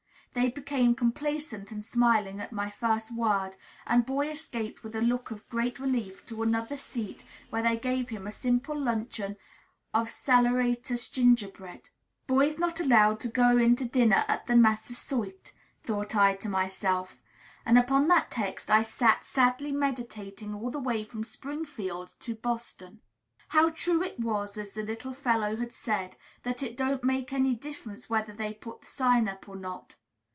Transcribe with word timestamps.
They 0.33 0.49
became 0.49 0.95
complaisant 0.95 1.73
and 1.73 1.83
smiling 1.83 2.39
at 2.39 2.53
my 2.53 2.69
first 2.69 3.13
word, 3.13 3.57
and 3.85 4.05
Boy 4.05 4.29
escaped 4.29 4.81
with 4.81 4.95
a 4.95 5.01
look 5.01 5.29
of 5.29 5.47
great 5.49 5.77
relief 5.77 6.25
to 6.27 6.41
another 6.41 6.77
seat, 6.77 7.25
where 7.49 7.61
they 7.61 7.75
gave 7.75 8.07
him 8.07 8.25
a 8.25 8.31
simple 8.31 8.79
luncheon 8.79 9.35
of 9.93 10.07
saleratus 10.09 11.09
gingerbread. 11.11 11.89
"Boys 12.27 12.57
not 12.57 12.79
allowed" 12.79 13.19
to 13.19 13.27
go 13.27 13.57
in 13.57 13.75
to 13.75 13.83
dinner 13.83 14.23
at 14.29 14.47
the 14.47 14.55
Massasoit, 14.55 15.51
thought 15.83 16.15
I 16.15 16.35
to 16.35 16.47
myself; 16.47 17.21
and 17.65 17.77
upon 17.77 18.07
that 18.07 18.31
text 18.31 18.71
I 18.71 18.83
sat 18.83 19.25
sadly 19.25 19.73
meditating 19.73 20.55
all 20.55 20.69
the 20.71 20.79
way 20.79 21.03
from 21.03 21.25
Springfield 21.25 22.15
to 22.21 22.35
Boston. 22.35 23.01
How 23.49 23.69
true 23.69 24.01
it 24.01 24.17
was, 24.17 24.57
as 24.57 24.75
the 24.75 24.83
little 24.83 25.13
fellow 25.13 25.57
had 25.57 25.73
said, 25.73 26.15
that 26.43 26.63
"it 26.63 26.77
don't 26.77 27.03
make 27.03 27.33
any 27.33 27.53
difference 27.53 28.09
whether 28.09 28.31
they 28.31 28.53
put 28.53 28.79
the 28.79 28.87
sign 28.87 29.27
up 29.27 29.49
or 29.49 29.57
not!" 29.57 29.97